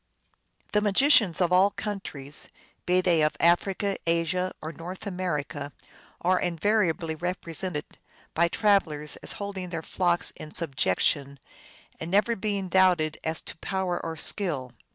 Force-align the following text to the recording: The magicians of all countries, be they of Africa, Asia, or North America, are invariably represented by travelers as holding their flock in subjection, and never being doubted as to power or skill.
The 0.71 0.81
magicians 0.81 1.39
of 1.41 1.53
all 1.53 1.69
countries, 1.69 2.47
be 2.87 3.01
they 3.01 3.21
of 3.21 3.37
Africa, 3.39 3.97
Asia, 4.07 4.51
or 4.59 4.71
North 4.71 5.05
America, 5.05 5.73
are 6.21 6.39
invariably 6.39 7.13
represented 7.13 7.85
by 8.33 8.47
travelers 8.47 9.17
as 9.17 9.33
holding 9.33 9.69
their 9.69 9.83
flock 9.83 10.25
in 10.37 10.55
subjection, 10.55 11.37
and 11.99 12.09
never 12.09 12.35
being 12.35 12.67
doubted 12.67 13.19
as 13.23 13.41
to 13.43 13.55
power 13.57 14.03
or 14.03 14.15
skill. 14.17 14.71